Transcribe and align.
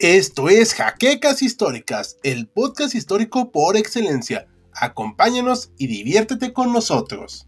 Esto 0.00 0.48
es 0.48 0.72
Jaquecas 0.72 1.42
Históricas, 1.42 2.16
el 2.22 2.48
podcast 2.48 2.94
histórico 2.94 3.52
por 3.52 3.76
excelencia. 3.76 4.48
Acompáñanos 4.72 5.72
y 5.76 5.88
diviértete 5.88 6.54
con 6.54 6.72
nosotros. 6.72 7.46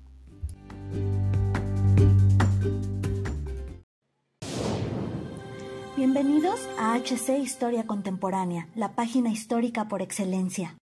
Bienvenidos 5.97 6.61
a 6.79 6.95
HC 6.99 7.39
Historia 7.43 7.87
Contemporánea, 7.87 8.69
la 8.75 8.95
página 8.95 9.31
histórica 9.31 9.89
por 9.89 10.03
excelencia. 10.03 10.77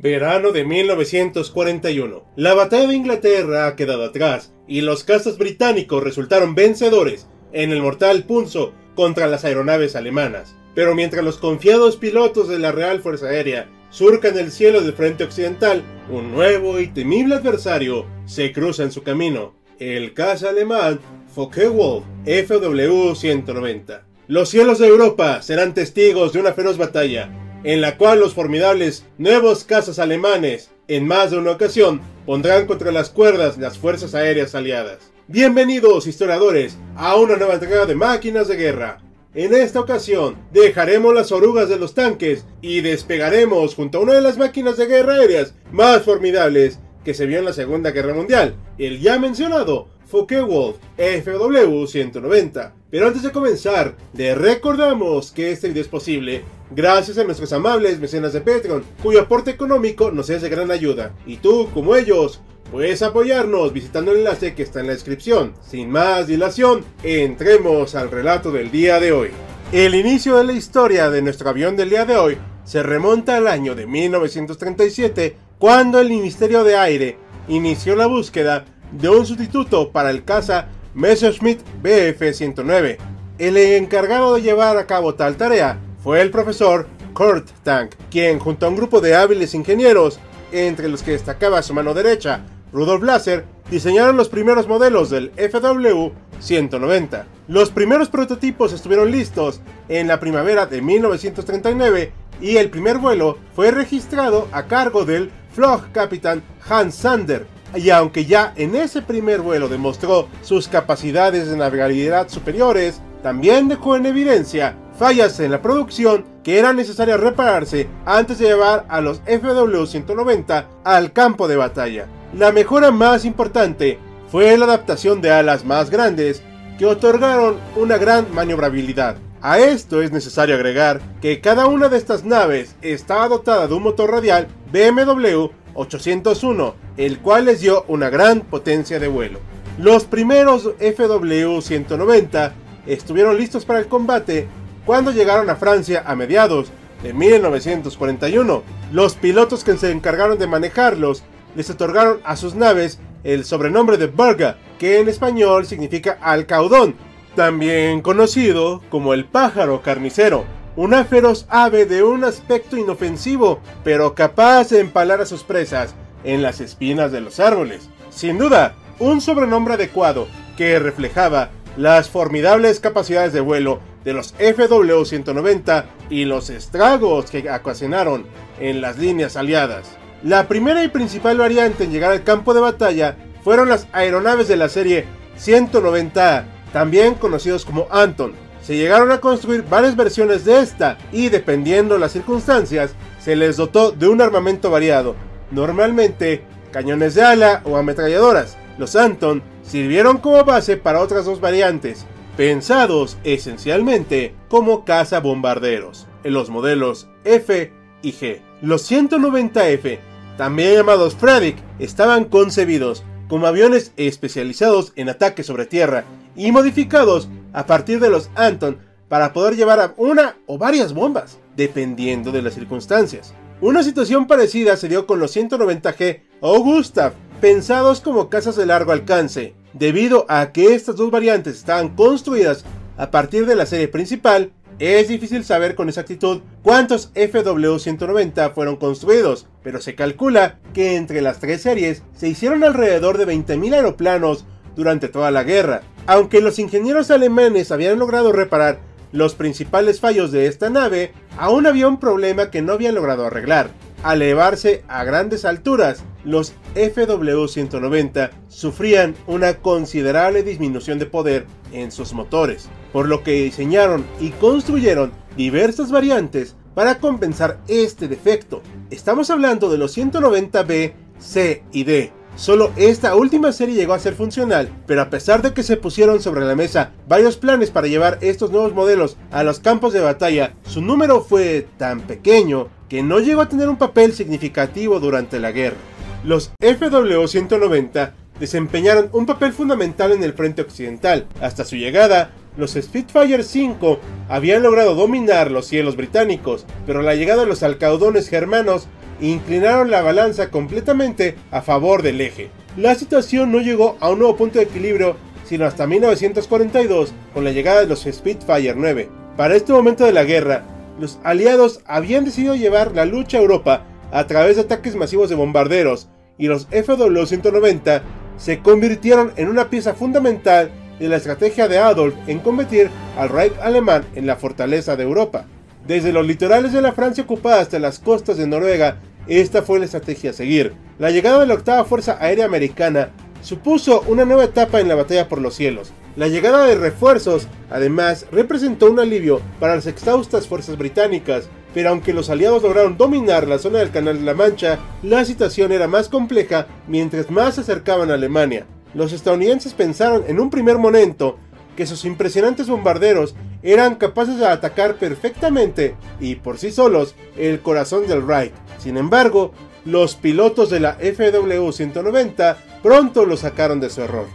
Verano 0.00 0.52
de 0.52 0.64
1941. 0.64 2.24
La 2.36 2.54
batalla 2.54 2.86
de 2.86 2.94
Inglaterra 2.94 3.66
ha 3.66 3.74
quedado 3.74 4.04
atrás 4.04 4.52
y 4.68 4.82
los 4.82 5.02
cazas 5.02 5.38
británicos 5.38 6.04
resultaron 6.04 6.54
vencedores 6.54 7.26
en 7.52 7.72
el 7.72 7.82
mortal 7.82 8.22
punzo 8.22 8.74
contra 8.94 9.26
las 9.26 9.44
aeronaves 9.44 9.96
alemanas. 9.96 10.54
Pero 10.76 10.94
mientras 10.94 11.24
los 11.24 11.38
confiados 11.38 11.96
pilotos 11.96 12.48
de 12.48 12.60
la 12.60 12.70
Real 12.70 13.00
Fuerza 13.00 13.26
Aérea 13.26 13.68
surcan 13.90 14.38
el 14.38 14.52
cielo 14.52 14.82
del 14.82 14.92
frente 14.92 15.24
occidental, 15.24 15.82
un 16.08 16.30
nuevo 16.30 16.78
y 16.78 16.86
temible 16.86 17.34
adversario 17.34 18.06
se 18.24 18.52
cruza 18.52 18.84
en 18.84 18.92
su 18.92 19.02
camino, 19.02 19.56
el 19.80 20.14
caza 20.14 20.50
alemán 20.50 21.00
Focke-Wulf 21.34 22.04
FW-190. 22.24 24.02
Los 24.28 24.50
cielos 24.50 24.78
de 24.78 24.86
Europa 24.86 25.42
serán 25.42 25.74
testigos 25.74 26.34
de 26.34 26.38
una 26.38 26.52
feroz 26.52 26.78
batalla 26.78 27.32
en 27.68 27.82
la 27.82 27.98
cual 27.98 28.18
los 28.18 28.32
formidables 28.32 29.04
nuevos 29.18 29.62
cazas 29.64 29.98
alemanes, 29.98 30.70
en 30.88 31.06
más 31.06 31.30
de 31.30 31.36
una 31.36 31.50
ocasión, 31.50 32.00
pondrán 32.24 32.64
contra 32.64 32.90
las 32.92 33.10
cuerdas 33.10 33.58
las 33.58 33.76
fuerzas 33.76 34.14
aéreas 34.14 34.54
aliadas. 34.54 35.12
Bienvenidos, 35.26 36.06
historiadores, 36.06 36.78
a 36.96 37.16
una 37.16 37.36
nueva 37.36 37.52
entrega 37.52 37.84
de 37.84 37.94
máquinas 37.94 38.48
de 38.48 38.56
guerra. 38.56 39.02
En 39.34 39.52
esta 39.52 39.80
ocasión, 39.80 40.36
dejaremos 40.50 41.12
las 41.12 41.30
orugas 41.30 41.68
de 41.68 41.78
los 41.78 41.92
tanques 41.92 42.46
y 42.62 42.80
despegaremos 42.80 43.74
junto 43.74 43.98
a 43.98 44.00
una 44.00 44.14
de 44.14 44.22
las 44.22 44.38
máquinas 44.38 44.78
de 44.78 44.86
guerra 44.86 45.16
aéreas 45.16 45.52
más 45.70 46.04
formidables 46.04 46.78
que 47.04 47.12
se 47.12 47.26
vio 47.26 47.38
en 47.38 47.44
la 47.44 47.52
Segunda 47.52 47.90
Guerra 47.90 48.14
Mundial, 48.14 48.54
el 48.78 48.98
ya 48.98 49.18
mencionado 49.18 49.88
Focke-Wulf 50.10 50.76
FW-190. 50.96 52.77
Pero 52.90 53.06
antes 53.06 53.22
de 53.22 53.32
comenzar, 53.32 53.96
les 54.14 54.36
recordamos 54.36 55.30
que 55.30 55.52
este 55.52 55.68
video 55.68 55.82
es 55.82 55.88
posible 55.88 56.42
gracias 56.70 57.18
a 57.18 57.24
nuestros 57.24 57.52
amables 57.52 58.00
mecenas 58.00 58.32
de 58.32 58.40
Patreon, 58.40 58.82
cuyo 59.02 59.20
aporte 59.20 59.50
económico 59.50 60.10
nos 60.10 60.30
es 60.30 60.40
de 60.40 60.48
gran 60.48 60.70
ayuda. 60.70 61.12
Y 61.26 61.36
tú, 61.36 61.68
como 61.74 61.96
ellos, 61.96 62.40
puedes 62.70 63.02
apoyarnos 63.02 63.74
visitando 63.74 64.12
el 64.12 64.18
enlace 64.18 64.54
que 64.54 64.62
está 64.62 64.80
en 64.80 64.86
la 64.86 64.94
descripción. 64.94 65.52
Sin 65.60 65.90
más 65.90 66.26
dilación, 66.26 66.82
entremos 67.02 67.94
al 67.94 68.10
relato 68.10 68.52
del 68.52 68.70
día 68.70 68.98
de 69.00 69.12
hoy. 69.12 69.30
El 69.70 69.94
inicio 69.94 70.38
de 70.38 70.44
la 70.44 70.54
historia 70.54 71.10
de 71.10 71.20
nuestro 71.20 71.50
avión 71.50 71.76
del 71.76 71.90
día 71.90 72.06
de 72.06 72.16
hoy 72.16 72.38
se 72.64 72.82
remonta 72.82 73.36
al 73.36 73.48
año 73.48 73.74
de 73.74 73.86
1937, 73.86 75.36
cuando 75.58 76.00
el 76.00 76.08
Ministerio 76.08 76.64
de 76.64 76.76
Aire 76.76 77.18
inició 77.48 77.96
la 77.96 78.06
búsqueda 78.06 78.64
de 78.92 79.10
un 79.10 79.26
sustituto 79.26 79.90
para 79.90 80.08
el 80.08 80.24
caza 80.24 80.68
Messerschmitt 80.98 81.60
Bf-109. 81.80 82.96
El 83.38 83.56
encargado 83.56 84.34
de 84.34 84.42
llevar 84.42 84.76
a 84.76 84.86
cabo 84.86 85.14
tal 85.14 85.36
tarea 85.36 85.78
fue 86.02 86.20
el 86.20 86.32
profesor 86.32 86.88
Kurt 87.14 87.48
Tank, 87.62 87.92
quien 88.10 88.40
junto 88.40 88.66
a 88.66 88.68
un 88.68 88.74
grupo 88.74 89.00
de 89.00 89.14
hábiles 89.14 89.54
ingenieros, 89.54 90.18
entre 90.50 90.88
los 90.88 91.04
que 91.04 91.12
destacaba 91.12 91.62
su 91.62 91.72
mano 91.72 91.94
derecha, 91.94 92.40
Rudolf 92.72 93.04
Lasser, 93.04 93.44
diseñaron 93.70 94.16
los 94.16 94.28
primeros 94.28 94.66
modelos 94.66 95.08
del 95.08 95.32
FW-190. 95.36 97.24
Los 97.46 97.70
primeros 97.70 98.08
prototipos 98.08 98.72
estuvieron 98.72 99.12
listos 99.12 99.60
en 99.88 100.08
la 100.08 100.18
primavera 100.18 100.66
de 100.66 100.82
1939 100.82 102.12
y 102.40 102.56
el 102.56 102.70
primer 102.70 102.98
vuelo 102.98 103.38
fue 103.54 103.70
registrado 103.70 104.48
a 104.50 104.64
cargo 104.64 105.04
del 105.04 105.30
Flugkapitän 105.54 106.42
Hans 106.68 106.96
Sander. 106.96 107.46
Y 107.74 107.90
aunque 107.90 108.24
ya 108.24 108.52
en 108.56 108.74
ese 108.74 109.02
primer 109.02 109.40
vuelo 109.40 109.68
demostró 109.68 110.28
sus 110.42 110.68
capacidades 110.68 111.48
de 111.48 111.56
navegabilidad 111.56 112.28
superiores, 112.28 113.00
también 113.22 113.68
dejó 113.68 113.96
en 113.96 114.06
evidencia 114.06 114.76
fallas 114.98 115.38
en 115.40 115.52
la 115.52 115.62
producción 115.62 116.24
que 116.42 116.58
eran 116.58 116.76
necesarias 116.76 117.20
repararse 117.20 117.88
antes 118.04 118.38
de 118.38 118.46
llevar 118.46 118.84
a 118.88 119.00
los 119.00 119.22
FW-190 119.24 120.64
al 120.84 121.12
campo 121.12 121.46
de 121.46 121.56
batalla. 121.56 122.06
La 122.34 122.52
mejora 122.52 122.90
más 122.90 123.24
importante 123.24 123.98
fue 124.30 124.56
la 124.58 124.64
adaptación 124.64 125.20
de 125.20 125.30
alas 125.30 125.64
más 125.64 125.90
grandes 125.90 126.42
que 126.78 126.86
otorgaron 126.86 127.56
una 127.76 127.96
gran 127.96 128.32
maniobrabilidad. 128.34 129.16
A 129.40 129.60
esto 129.60 130.02
es 130.02 130.10
necesario 130.10 130.56
agregar 130.56 131.00
que 131.20 131.40
cada 131.40 131.66
una 131.66 131.88
de 131.88 131.96
estas 131.96 132.24
naves 132.24 132.74
estaba 132.82 133.28
dotada 133.28 133.68
de 133.68 133.74
un 133.74 133.84
motor 133.84 134.10
radial 134.10 134.48
BMW 134.72 135.46
801, 135.74 136.74
el 136.96 137.18
cual 137.20 137.46
les 137.46 137.60
dio 137.60 137.84
una 137.88 138.10
gran 138.10 138.40
potencia 138.40 138.98
de 138.98 139.08
vuelo. 139.08 139.40
Los 139.78 140.04
primeros 140.04 140.76
FW-190 140.78 142.52
estuvieron 142.86 143.36
listos 143.36 143.64
para 143.64 143.78
el 143.78 143.86
combate 143.86 144.48
cuando 144.84 145.12
llegaron 145.12 145.50
a 145.50 145.56
Francia 145.56 146.02
a 146.06 146.16
mediados 146.16 146.70
de 147.02 147.12
1941. 147.12 148.62
Los 148.92 149.14
pilotos 149.14 149.64
que 149.64 149.76
se 149.76 149.90
encargaron 149.90 150.38
de 150.38 150.46
manejarlos 150.46 151.22
les 151.54 151.70
otorgaron 151.70 152.20
a 152.24 152.36
sus 152.36 152.54
naves 152.54 152.98
el 153.24 153.44
sobrenombre 153.44 153.98
de 153.98 154.06
Burga, 154.06 154.56
que 154.78 155.00
en 155.00 155.08
español 155.08 155.66
significa 155.66 156.18
alcaudón, 156.20 156.94
también 157.34 158.00
conocido 158.00 158.82
como 158.90 159.14
el 159.14 159.24
pájaro 159.24 159.82
carnicero, 159.82 160.44
una 160.78 161.04
feroz 161.04 161.44
ave 161.48 161.86
de 161.86 162.04
un 162.04 162.22
aspecto 162.22 162.76
inofensivo, 162.76 163.58
pero 163.82 164.14
capaz 164.14 164.68
de 164.68 164.78
empalar 164.78 165.20
a 165.20 165.26
sus 165.26 165.42
presas 165.42 165.96
en 166.22 166.40
las 166.40 166.60
espinas 166.60 167.10
de 167.10 167.20
los 167.20 167.40
árboles. 167.40 167.88
Sin 168.10 168.38
duda, 168.38 168.76
un 169.00 169.20
sobrenombre 169.20 169.74
adecuado 169.74 170.28
que 170.56 170.78
reflejaba 170.78 171.50
las 171.76 172.08
formidables 172.08 172.78
capacidades 172.78 173.32
de 173.32 173.40
vuelo 173.40 173.80
de 174.04 174.12
los 174.12 174.36
FW-190 174.36 175.84
y 176.10 176.26
los 176.26 176.48
estragos 176.48 177.28
que 177.28 177.50
ocasionaron 177.50 178.24
en 178.60 178.80
las 178.80 178.98
líneas 178.98 179.36
aliadas. 179.36 179.88
La 180.22 180.46
primera 180.46 180.84
y 180.84 180.88
principal 180.88 181.38
variante 181.38 181.82
en 181.82 181.90
llegar 181.90 182.12
al 182.12 182.22
campo 182.22 182.54
de 182.54 182.60
batalla 182.60 183.16
fueron 183.42 183.68
las 183.68 183.88
aeronaves 183.90 184.46
de 184.46 184.56
la 184.56 184.68
serie 184.68 185.06
190A, 185.40 186.44
también 186.72 187.14
conocidos 187.14 187.64
como 187.64 187.88
Anton. 187.90 188.32
Se 188.68 188.76
llegaron 188.76 189.10
a 189.12 189.22
construir 189.22 189.64
varias 189.66 189.96
versiones 189.96 190.44
de 190.44 190.60
esta 190.60 190.98
y 191.10 191.30
dependiendo 191.30 191.96
las 191.96 192.12
circunstancias, 192.12 192.90
se 193.18 193.34
les 193.34 193.56
dotó 193.56 193.92
de 193.92 194.08
un 194.08 194.20
armamento 194.20 194.70
variado, 194.70 195.16
normalmente 195.50 196.42
cañones 196.70 197.14
de 197.14 197.22
ala 197.22 197.62
o 197.64 197.78
ametralladoras. 197.78 198.58
Los 198.76 198.94
Anton 198.94 199.42
sirvieron 199.62 200.18
como 200.18 200.44
base 200.44 200.76
para 200.76 201.00
otras 201.00 201.24
dos 201.24 201.40
variantes, 201.40 202.04
pensados 202.36 203.16
esencialmente 203.24 204.34
como 204.48 204.84
cazabombarderos, 204.84 206.06
en 206.22 206.34
los 206.34 206.50
modelos 206.50 207.08
F 207.24 207.72
y 208.02 208.12
G. 208.12 208.42
Los 208.60 208.90
190F, 208.92 209.98
también 210.36 210.74
llamados 210.74 211.14
Frederick, 211.14 211.56
estaban 211.78 212.26
concebidos 212.26 213.02
como 213.28 213.46
aviones 213.46 213.92
especializados 213.96 214.92
en 214.96 215.08
ataque 215.08 215.42
sobre 215.42 215.64
tierra 215.64 216.04
y 216.36 216.52
modificados 216.52 217.30
a 217.52 217.66
partir 217.66 218.00
de 218.00 218.10
los 218.10 218.30
Anton 218.34 218.78
para 219.08 219.32
poder 219.32 219.56
llevar 219.56 219.94
una 219.96 220.36
o 220.46 220.58
varias 220.58 220.92
bombas, 220.92 221.38
dependiendo 221.56 222.32
de 222.32 222.42
las 222.42 222.54
circunstancias. 222.54 223.34
Una 223.60 223.82
situación 223.82 224.26
parecida 224.26 224.76
se 224.76 224.88
dio 224.88 225.06
con 225.06 225.18
los 225.18 225.36
190G 225.36 226.20
o 226.40 226.60
Gustav, 226.60 227.12
pensados 227.40 228.00
como 228.00 228.28
cazas 228.28 228.56
de 228.56 228.66
largo 228.66 228.92
alcance, 228.92 229.54
Debido 229.72 230.24
a 230.28 230.50
que 230.52 230.74
estas 230.74 230.96
dos 230.96 231.10
variantes 231.10 231.56
estaban 231.56 231.90
construidas 231.94 232.64
a 232.96 233.10
partir 233.10 233.46
de 233.46 233.54
la 233.54 233.66
serie 233.66 233.88
principal, 233.88 234.52
es 234.78 235.08
difícil 235.08 235.44
saber 235.44 235.74
con 235.74 235.88
exactitud 235.88 236.40
cuántos 236.62 237.12
FW-190 237.14 238.54
fueron 238.54 238.76
construidos, 238.76 239.46
pero 239.62 239.80
se 239.80 239.94
calcula 239.94 240.58
que 240.72 240.96
entre 240.96 241.20
las 241.20 241.40
tres 241.40 241.62
series 241.62 242.02
se 242.16 242.28
hicieron 242.28 242.64
alrededor 242.64 243.18
de 243.18 243.26
20.000 243.26 243.74
aeroplanos 243.74 244.46
durante 244.78 245.08
toda 245.08 245.32
la 245.32 245.42
guerra. 245.42 245.82
Aunque 246.06 246.40
los 246.40 246.58
ingenieros 246.60 247.10
alemanes 247.10 247.72
habían 247.72 247.98
logrado 247.98 248.32
reparar 248.32 248.78
los 249.10 249.34
principales 249.34 250.00
fallos 250.00 250.30
de 250.30 250.46
esta 250.46 250.70
nave, 250.70 251.12
aún 251.36 251.66
había 251.66 251.88
un 251.88 251.98
problema 251.98 252.50
que 252.50 252.62
no 252.62 252.74
habían 252.74 252.94
logrado 252.94 253.26
arreglar. 253.26 253.70
Al 254.04 254.22
elevarse 254.22 254.84
a 254.86 255.02
grandes 255.02 255.44
alturas, 255.44 256.04
los 256.24 256.54
FW-190 256.76 258.30
sufrían 258.46 259.16
una 259.26 259.54
considerable 259.54 260.44
disminución 260.44 261.00
de 261.00 261.06
poder 261.06 261.46
en 261.72 261.90
sus 261.90 262.12
motores, 262.12 262.68
por 262.92 263.08
lo 263.08 263.24
que 263.24 263.32
diseñaron 263.32 264.04
y 264.20 264.30
construyeron 264.30 265.10
diversas 265.36 265.90
variantes 265.90 266.54
para 266.74 267.00
compensar 267.00 267.58
este 267.66 268.06
defecto. 268.06 268.62
Estamos 268.90 269.30
hablando 269.30 269.68
de 269.68 269.78
los 269.78 269.98
190B, 269.98 270.92
C 271.18 271.64
y 271.72 271.82
D. 271.82 272.12
Solo 272.38 272.70
esta 272.76 273.16
última 273.16 273.50
serie 273.50 273.74
llegó 273.74 273.94
a 273.94 273.98
ser 273.98 274.14
funcional, 274.14 274.70
pero 274.86 275.02
a 275.02 275.10
pesar 275.10 275.42
de 275.42 275.52
que 275.52 275.64
se 275.64 275.76
pusieron 275.76 276.22
sobre 276.22 276.44
la 276.44 276.54
mesa 276.54 276.92
varios 277.08 277.36
planes 277.36 277.72
para 277.72 277.88
llevar 277.88 278.18
estos 278.20 278.52
nuevos 278.52 278.72
modelos 278.72 279.16
a 279.32 279.42
los 279.42 279.58
campos 279.58 279.92
de 279.92 279.98
batalla, 279.98 280.54
su 280.64 280.80
número 280.80 281.20
fue 281.20 281.66
tan 281.78 282.02
pequeño 282.02 282.68
que 282.88 283.02
no 283.02 283.18
llegó 283.18 283.40
a 283.40 283.48
tener 283.48 283.68
un 283.68 283.76
papel 283.76 284.12
significativo 284.12 285.00
durante 285.00 285.40
la 285.40 285.50
guerra. 285.50 285.78
Los 286.22 286.52
FW-190 286.60 288.12
desempeñaron 288.38 289.08
un 289.12 289.26
papel 289.26 289.52
fundamental 289.52 290.12
en 290.12 290.22
el 290.22 290.32
frente 290.32 290.62
occidental. 290.62 291.26
Hasta 291.40 291.64
su 291.64 291.74
llegada, 291.74 292.30
los 292.56 292.74
Spitfire 292.74 293.42
5 293.42 293.98
habían 294.28 294.62
logrado 294.62 294.94
dominar 294.94 295.50
los 295.50 295.66
cielos 295.66 295.96
británicos, 295.96 296.66
pero 296.86 297.02
la 297.02 297.16
llegada 297.16 297.42
de 297.42 297.48
los 297.48 297.64
alcaudones 297.64 298.28
germanos 298.28 298.86
inclinaron 299.20 299.90
la 299.90 300.02
balanza 300.02 300.50
completamente 300.50 301.36
a 301.50 301.62
favor 301.62 302.02
del 302.02 302.20
eje. 302.20 302.50
La 302.76 302.94
situación 302.94 303.50
no 303.50 303.60
llegó 303.60 303.96
a 304.00 304.10
un 304.10 304.20
nuevo 304.20 304.36
punto 304.36 304.58
de 304.58 304.64
equilibrio 304.64 305.16
sino 305.48 305.64
hasta 305.64 305.86
1942 305.86 307.14
con 307.32 307.42
la 307.42 307.52
llegada 307.52 307.80
de 307.80 307.86
los 307.86 308.02
Spitfire 308.04 308.74
9. 308.76 309.08
Para 309.36 309.56
este 309.56 309.72
momento 309.72 310.04
de 310.04 310.12
la 310.12 310.24
guerra, 310.24 310.62
los 311.00 311.18
aliados 311.24 311.80
habían 311.86 312.26
decidido 312.26 312.54
llevar 312.54 312.94
la 312.94 313.06
lucha 313.06 313.38
a 313.38 313.40
Europa 313.40 313.86
a 314.12 314.26
través 314.26 314.56
de 314.56 314.62
ataques 314.62 314.94
masivos 314.94 315.30
de 315.30 315.36
bombarderos 315.36 316.08
y 316.36 316.48
los 316.48 316.68
FW-190 316.68 318.02
se 318.36 318.58
convirtieron 318.60 319.32
en 319.36 319.48
una 319.48 319.70
pieza 319.70 319.94
fundamental 319.94 320.70
de 320.98 321.08
la 321.08 321.16
estrategia 321.16 321.66
de 321.66 321.78
Adolf 321.78 322.14
en 322.26 322.40
combatir 322.40 322.90
al 323.16 323.30
Reich 323.30 323.54
alemán 323.62 324.04
en 324.14 324.26
la 324.26 324.36
fortaleza 324.36 324.96
de 324.96 325.04
Europa. 325.04 325.46
Desde 325.88 326.12
los 326.12 326.26
litorales 326.26 326.74
de 326.74 326.82
la 326.82 326.92
Francia 326.92 327.24
ocupada 327.24 327.62
hasta 327.62 327.78
las 327.78 327.98
costas 327.98 328.36
de 328.36 328.46
Noruega, 328.46 328.98
esta 329.26 329.62
fue 329.62 329.78
la 329.78 329.86
estrategia 329.86 330.30
a 330.30 330.34
seguir. 330.34 330.74
La 330.98 331.10
llegada 331.10 331.40
de 331.40 331.46
la 331.46 331.54
octava 331.54 331.86
Fuerza 331.86 332.18
Aérea 332.20 332.44
Americana 332.44 333.08
supuso 333.40 334.04
una 334.06 334.26
nueva 334.26 334.44
etapa 334.44 334.80
en 334.80 334.88
la 334.88 334.96
batalla 334.96 335.30
por 335.30 335.40
los 335.40 335.54
cielos. 335.54 335.94
La 336.14 336.28
llegada 336.28 336.66
de 336.66 336.74
refuerzos, 336.74 337.48
además, 337.70 338.26
representó 338.30 338.90
un 338.90 339.00
alivio 339.00 339.40
para 339.60 339.76
las 339.76 339.86
exhaustas 339.86 340.46
fuerzas 340.46 340.76
británicas, 340.76 341.48
pero 341.72 341.88
aunque 341.88 342.12
los 342.12 342.28
aliados 342.28 342.64
lograron 342.64 342.98
dominar 342.98 343.48
la 343.48 343.58
zona 343.58 343.78
del 343.78 343.90
Canal 343.90 344.18
de 344.18 344.24
la 344.24 344.34
Mancha, 344.34 344.78
la 345.02 345.24
situación 345.24 345.72
era 345.72 345.88
más 345.88 346.10
compleja 346.10 346.66
mientras 346.86 347.30
más 347.30 347.54
se 347.54 347.62
acercaban 347.62 348.10
a 348.10 348.14
Alemania. 348.14 348.66
Los 348.92 349.14
estadounidenses 349.14 349.72
pensaron 349.72 350.24
en 350.28 350.38
un 350.38 350.50
primer 350.50 350.76
momento 350.76 351.38
que 351.78 351.86
sus 351.86 352.04
impresionantes 352.04 352.68
bombarderos 352.68 353.34
eran 353.62 353.96
capaces 353.96 354.38
de 354.38 354.46
atacar 354.46 354.96
perfectamente 354.96 355.94
y 356.20 356.36
por 356.36 356.58
sí 356.58 356.70
solos 356.70 357.14
el 357.36 357.60
corazón 357.60 358.06
del 358.06 358.26
Reich. 358.26 358.52
Sin 358.78 358.96
embargo, 358.96 359.52
los 359.84 360.14
pilotos 360.14 360.70
de 360.70 360.80
la 360.80 360.98
FW-190 360.98 362.56
pronto 362.82 363.24
lo 363.24 363.36
sacaron 363.36 363.80
de 363.80 363.90
su 363.90 364.02
error. 364.02 364.26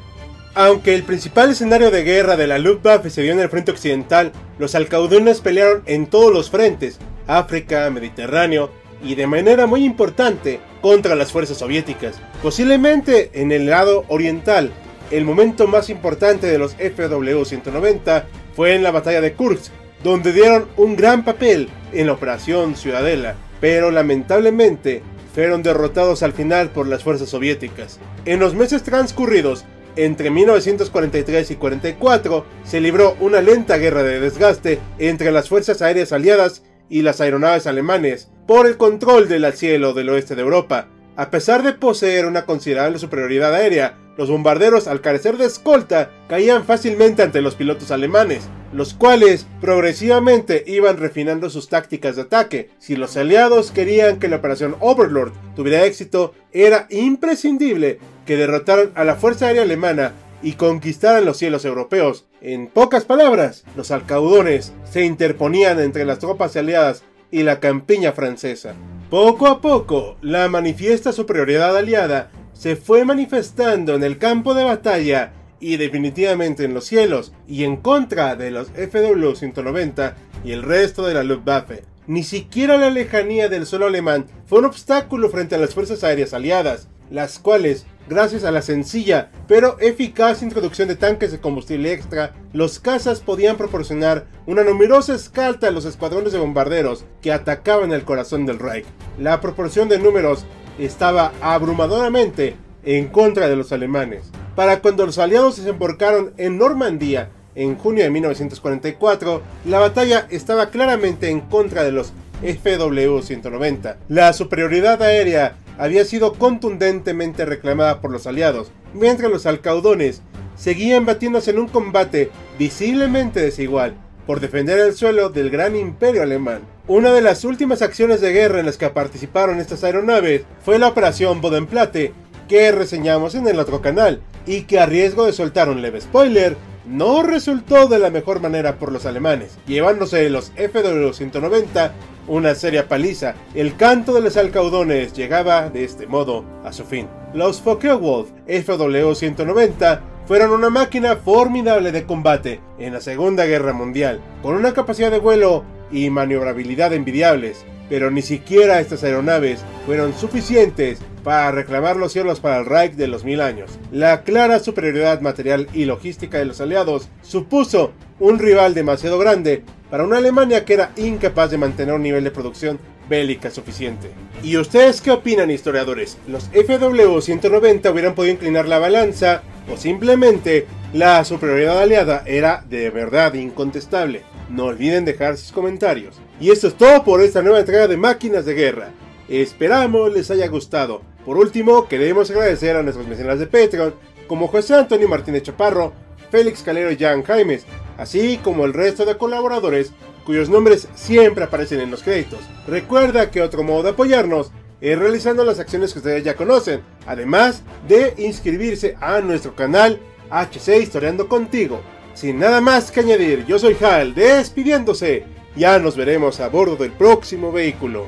Aunque 0.56 0.94
el 0.94 1.04
principal 1.04 1.52
escenario 1.52 1.90
de 1.90 2.04
guerra 2.04 2.38
de 2.38 2.46
la 2.48 2.60
Luftwaffe 2.60 3.10
se 3.10 3.24
dio 3.24 3.34
en 3.34 3.40
el 3.40 3.50
frente 3.50 3.72
occidental, 3.72 4.32
los 4.60 4.76
alcaudones 4.76 5.42
pelearon 5.42 5.82
en 5.88 6.06
todos 6.06 6.32
los 6.32 6.52
frentes, 6.52 7.00
África, 7.26 7.90
Mediterráneo 7.90 8.70
y 9.04 9.16
de 9.16 9.26
manera 9.26 9.66
muy 9.66 9.84
importante 9.84 10.60
contra 10.82 11.16
las 11.16 11.32
fuerzas 11.32 11.58
soviéticas. 11.58 12.16
Posiblemente 12.42 13.32
en 13.34 13.52
el 13.52 13.66
lado 13.66 14.06
oriental, 14.10 14.72
el 15.12 15.26
momento 15.26 15.68
más 15.68 15.90
importante 15.90 16.48
de 16.48 16.58
los 16.58 16.78
FW-190 16.78 18.24
fue 18.56 18.76
en 18.76 18.84
la 18.84 18.92
batalla 18.92 19.22
de 19.22 19.34
Kursk, 19.34 19.72
donde 20.04 20.34
dieron 20.34 20.68
un 20.78 20.96
gran 20.96 21.24
papel 21.24 21.70
en 21.92 22.08
la 22.08 22.14
Operación 22.14 22.76
Ciudadela, 22.76 23.36
pero 23.62 23.92
lamentablemente 23.92 25.02
fueron 25.34 25.64
derrotados 25.64 26.22
al 26.24 26.34
final 26.34 26.70
por 26.70 26.88
las 26.88 27.04
fuerzas 27.04 27.30
soviéticas. 27.30 28.00
En 28.26 28.40
los 28.40 28.54
meses 28.54 28.84
transcurridos, 28.84 29.66
entre 29.96 30.30
1943 30.30 31.52
y 31.52 31.56
44, 31.56 32.46
se 32.64 32.82
libró 32.82 33.16
una 33.20 33.42
lenta 33.42 33.78
guerra 33.78 34.04
de 34.04 34.20
desgaste 34.20 34.80
entre 35.00 35.32
las 35.32 35.50
fuerzas 35.50 35.82
aéreas 35.82 36.12
aliadas 36.12 36.64
y 36.90 37.02
las 37.02 37.22
aeronaves 37.22 37.68
alemanes 37.68 38.30
por 38.48 38.68
el 38.68 38.78
control 38.78 39.28
del 39.28 39.52
cielo 39.54 39.94
del 39.94 40.10
oeste 40.10 40.36
de 40.36 40.42
Europa. 40.42 40.88
A 41.16 41.30
pesar 41.30 41.62
de 41.62 41.74
poseer 41.74 42.26
una 42.26 42.46
considerable 42.46 42.98
superioridad 42.98 43.54
aérea, 43.54 43.98
los 44.18 44.32
bombarderos, 44.32 44.88
al 44.88 45.02
carecer 45.02 45.38
de 45.38 45.46
escolta, 45.46 46.10
caían 46.28 46.66
fácilmente 46.66 47.22
ante 47.22 47.42
los 47.42 47.54
pilotos 47.54 47.92
alemanes, 47.92 48.44
los 48.72 48.96
cuales 48.96 49.46
progresivamente 49.62 50.64
iban 50.66 50.98
refinando 50.98 51.52
sus 51.52 51.70
tácticas 51.70 52.16
de 52.16 52.24
ataque. 52.24 52.70
Si 52.80 52.96
los 52.96 53.16
aliados 53.16 53.70
querían 53.72 54.18
que 54.18 54.28
la 54.28 54.38
operación 54.38 54.76
Overlord 54.80 55.34
tuviera 55.56 55.86
éxito, 55.86 56.34
era 56.52 56.88
imprescindible 56.90 58.00
que 58.26 58.38
derrotaran 58.38 58.92
a 58.96 59.04
la 59.04 59.16
Fuerza 59.16 59.48
Aérea 59.48 59.64
Alemana 59.64 60.14
y 60.42 60.54
conquistaran 60.54 61.26
los 61.26 61.38
cielos 61.38 61.64
europeos. 61.64 62.26
En 62.42 62.68
pocas 62.68 63.06
palabras, 63.06 63.64
los 63.76 63.92
alcaudones 63.92 64.74
se 64.92 65.06
interponían 65.06 65.80
entre 65.80 66.06
las 66.06 66.20
tropas 66.20 66.56
aliadas 66.56 67.04
y 67.32 67.44
la 67.44 67.60
campiña 67.60 68.12
francesa. 68.12 68.76
Poco 69.14 69.46
a 69.46 69.62
poco, 69.62 70.18
la 70.24 70.50
manifiesta 70.50 71.12
superioridad 71.12 71.78
aliada 71.78 72.32
se 72.52 72.76
fue 72.76 73.06
manifestando 73.06 73.94
en 73.94 74.02
el 74.02 74.18
campo 74.18 74.56
de 74.56 74.64
batalla 74.64 75.34
y 75.60 75.78
definitivamente 75.78 76.64
en 76.64 76.74
los 76.74 76.86
cielos 76.86 77.32
y 77.48 77.64
en 77.64 77.78
contra 77.78 78.36
de 78.36 78.50
los 78.50 78.74
FW-190 78.74 80.16
y 80.44 80.54
el 80.54 80.64
resto 80.64 81.06
de 81.06 81.14
la 81.14 81.22
Luftwaffe. 81.22 81.84
Ni 82.08 82.24
siquiera 82.24 82.76
la 82.76 82.90
lejanía 82.90 83.50
del 83.50 83.68
suelo 83.68 83.86
alemán 83.86 84.26
fue 84.48 84.58
un 84.58 84.66
obstáculo 84.66 85.30
frente 85.30 85.54
a 85.54 85.60
las 85.60 85.76
fuerzas 85.76 86.04
aéreas 86.04 86.34
aliadas, 86.34 86.88
las 87.12 87.38
cuales, 87.38 87.86
gracias 88.10 88.44
a 88.44 88.52
la 88.52 88.62
sencilla 88.62 89.32
pero 89.48 89.78
eficaz 89.80 90.42
introducción 90.42 90.88
de 90.88 90.96
tanques 90.96 91.32
de 91.32 91.40
combustible 91.40 91.92
extra, 91.92 92.34
los 92.54 92.80
cazas 92.80 93.20
podían 93.20 93.58
proporcionar 93.58 94.26
una 94.46 94.64
numerosa 94.64 95.16
escolta 95.16 95.68
a 95.68 95.72
los 95.72 95.86
escuadrones 95.86 96.34
de 96.34 96.40
bombarderos 96.40 97.06
que 97.22 97.32
atacaban 97.32 97.92
el 97.92 98.04
corazón 98.04 98.46
del 98.46 98.60
Reich. 98.60 98.86
La 99.20 99.42
proporción 99.42 99.90
de 99.90 100.00
números 100.00 100.46
estaba 100.80 101.32
abrumadoramente 101.42 102.56
en 102.84 103.08
contra 103.08 103.48
de 103.48 103.56
los 103.56 103.72
alemanes. 103.72 104.32
Para 104.56 104.82
cuando 104.82 105.06
los 105.06 105.18
aliados 105.18 105.56
se 105.56 105.62
desembarcaron 105.62 106.34
en 106.38 106.58
Normandía 106.58 107.30
en 107.56 107.76
junio 107.76 108.04
de 108.04 108.10
1944, 108.10 109.42
la 109.66 109.80
batalla 109.80 110.28
estaba 110.30 110.70
claramente 110.70 111.30
en 111.30 111.42
contra 111.42 111.84
de 111.84 111.92
los 111.92 112.14
FW-190. 112.42 113.96
La 114.10 114.34
superioridad 114.34 115.02
aérea 115.02 115.56
había 115.78 116.06
sido 116.06 116.34
contundentemente 116.34 117.46
reclamada 117.46 118.02
por 118.02 118.12
los 118.12 118.28
aliados, 118.28 118.72
mientras 118.94 119.32
los 119.32 119.46
alcaudones 119.46 120.22
seguían 120.56 121.06
batiéndose 121.06 121.52
en 121.52 121.60
un 121.60 121.68
combate 121.68 122.32
visiblemente 122.60 123.40
desigual 123.40 123.96
por 124.26 124.40
defender 124.40 124.80
el 124.80 124.94
suelo 124.94 125.30
del 125.30 125.50
gran 125.50 125.76
imperio 125.76 126.24
alemán. 126.24 126.62
Una 126.88 127.14
de 127.14 127.22
las 127.22 127.44
últimas 127.46 127.82
acciones 127.82 128.22
de 128.22 128.32
guerra 128.32 128.60
en 128.60 128.66
las 128.66 128.78
que 128.78 128.90
participaron 128.90 129.60
estas 129.60 129.84
aeronaves 129.84 130.44
fue 130.64 130.80
la 130.80 130.88
Operación 130.88 131.42
Bodenplatte, 131.42 132.14
que 132.48 132.72
reseñamos 132.72 133.36
en 133.36 133.48
el 133.48 133.60
otro 133.60 133.82
canal, 133.82 134.22
y 134.46 134.64
que 134.64 134.80
a 134.80 134.86
riesgo 134.86 135.26
de 135.26 135.34
soltar 135.34 135.70
un 135.70 135.82
leve 135.82 136.02
spoiler, 136.02 136.58
no 136.86 137.24
resultó 137.24 137.88
de 137.88 138.00
la 138.00 138.10
mejor 138.10 138.42
manera 138.42 138.78
por 138.78 138.92
los 138.92 139.06
alemanes, 139.06 139.58
llevándose 139.66 140.30
los 140.30 140.54
FW-190 140.56 141.92
una 142.28 142.56
seria 142.56 142.88
paliza. 142.88 143.36
El 143.54 143.76
canto 143.76 144.14
de 144.14 144.22
los 144.22 144.38
alcaudones 144.38 145.14
llegaba 145.14 145.70
de 145.70 145.84
este 145.84 146.08
modo 146.08 146.46
a 146.64 146.72
su 146.72 146.86
fin. 146.86 147.08
Los 147.34 147.62
Focke-Wulf 147.62 148.30
FW-190 148.48 150.02
fueron 150.26 150.52
una 150.52 150.70
máquina 150.70 151.18
formidable 151.18 151.92
de 151.92 152.06
combate 152.06 152.62
en 152.80 152.94
la 152.94 153.02
Segunda 153.02 153.46
Guerra 153.46 153.74
Mundial, 153.74 154.22
con 154.42 154.56
una 154.56 154.74
capacidad 154.74 155.12
de 155.12 155.20
vuelo 155.20 155.64
y 155.92 156.10
maniobrabilidad 156.10 156.94
envidiables, 156.94 157.66
pero 157.90 158.10
ni 158.10 158.22
siquiera 158.22 158.80
estas 158.80 159.04
aeronaves 159.04 159.64
fueron 159.86 160.14
suficientes 160.14 161.00
para 161.24 161.52
reclamar 161.52 161.96
los 161.96 162.12
cielos 162.12 162.40
para 162.40 162.60
el 162.60 162.66
Reich 162.66 162.94
de 162.94 163.08
los 163.08 163.24
mil 163.24 163.42
años. 163.42 163.80
La 163.92 164.24
clara 164.24 164.60
superioridad 164.60 165.22
material 165.22 165.68
y 165.74 165.86
logística 165.86 166.38
de 166.38 166.46
los 166.46 166.62
aliados 166.62 167.10
supuso 167.22 167.92
un 168.20 168.40
rival 168.40 168.74
demasiado 168.74 169.18
grande 169.20 169.64
para 169.94 170.06
una 170.06 170.18
Alemania 170.18 170.66
que 170.66 170.74
era 170.74 170.92
incapaz 170.96 171.52
de 171.52 171.60
mantener 171.60 171.94
un 171.94 172.02
nivel 172.02 172.24
de 172.24 172.32
producción 172.32 172.80
bélica 173.08 173.52
suficiente. 173.52 174.10
¿Y 174.42 174.58
ustedes 174.58 175.02
qué 175.02 175.12
opinan, 175.12 175.52
historiadores? 175.52 176.18
¿Los 176.28 176.52
FW-190 176.52 177.92
hubieran 177.92 178.16
podido 178.16 178.34
inclinar 178.34 178.68
la 178.68 178.80
balanza 178.80 179.44
o 179.72 179.78
simplemente 179.78 180.66
la 180.94 181.24
superioridad 181.24 181.80
aliada 181.80 182.24
era 182.26 182.66
de 182.68 182.90
verdad 182.90 183.36
incontestable? 183.36 184.24
No 184.50 184.64
olviden 184.66 185.06
dejar 185.06 185.38
sus 185.38 185.52
comentarios. 185.52 186.16
Y 186.40 186.50
esto 186.50 186.70
es 186.70 186.74
todo 186.74 187.04
por 187.04 187.22
esta 187.22 187.44
nueva 187.44 187.60
entrega 187.60 187.88
de 187.88 187.96
Máquinas 187.96 188.46
de 188.46 188.56
Guerra. 188.56 188.90
Esperamos 189.30 190.12
les 190.12 190.32
haya 190.32 190.48
gustado. 190.48 191.04
Por 191.24 191.38
último, 191.38 191.88
queremos 191.88 192.32
agradecer 192.32 192.76
a 192.76 192.82
nuestros 192.82 193.08
mecenas 193.08 193.38
de 193.38 193.46
Patreon, 193.46 193.94
como 194.26 194.48
José 194.48 194.74
Antonio 194.74 195.08
Martínez 195.08 195.44
Chaparro, 195.44 195.94
Félix 196.32 196.64
Calero 196.64 196.92
y 196.92 196.98
Jan 196.98 197.22
Jaimes, 197.22 197.64
así 197.98 198.40
como 198.44 198.66
el 198.66 198.74
resto 198.74 199.06
de 199.06 199.18
colaboradores 199.18 199.92
cuyos 200.26 200.50
nombres 200.50 200.88
siempre 200.96 201.44
aparecen 201.44 201.82
en 201.82 201.92
los 201.92 202.04
créditos. 202.04 202.40
Recuerda 202.68 203.30
que 203.30 203.42
otro 203.42 203.64
modo 203.64 203.84
de 203.84 203.90
apoyarnos 203.90 204.52
es 204.82 204.98
realizando 204.98 205.46
las 205.46 205.60
acciones 205.60 205.94
que 205.94 206.00
ustedes 206.00 206.24
ya 206.24 206.36
conocen, 206.36 206.82
además 207.06 207.64
de 207.88 208.14
inscribirse 208.18 208.98
a 209.00 209.22
nuestro 209.22 209.56
canal 209.56 210.00
HC 210.30 210.82
Historiando 210.82 211.28
Contigo. 211.28 211.82
Sin 212.14 212.40
nada 212.40 212.62
más 212.62 212.92
que 212.92 213.00
añadir, 213.00 213.46
yo 213.46 213.58
soy 213.58 213.76
Hal, 213.82 214.14
despidiéndose. 214.14 215.26
Ya 215.56 215.80
nos 215.80 215.96
veremos 215.96 216.40
a 216.40 216.50
bordo 216.50 216.76
del 216.76 216.92
próximo 216.92 217.52
vehículo. 217.52 218.08